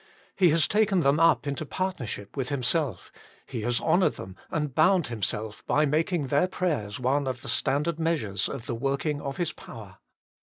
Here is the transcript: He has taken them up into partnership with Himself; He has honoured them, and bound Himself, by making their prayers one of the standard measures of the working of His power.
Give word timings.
He 0.35 0.49
has 0.49 0.67
taken 0.67 1.01
them 1.01 1.19
up 1.19 1.45
into 1.45 1.63
partnership 1.63 2.35
with 2.35 2.49
Himself; 2.49 3.11
He 3.45 3.61
has 3.61 3.79
honoured 3.79 4.15
them, 4.15 4.35
and 4.49 4.73
bound 4.73 5.05
Himself, 5.13 5.63
by 5.67 5.85
making 5.85 6.29
their 6.29 6.47
prayers 6.47 6.99
one 6.99 7.27
of 7.27 7.43
the 7.43 7.47
standard 7.47 7.99
measures 7.99 8.49
of 8.49 8.65
the 8.65 8.73
working 8.73 9.21
of 9.21 9.37
His 9.37 9.51
power. 9.53 9.97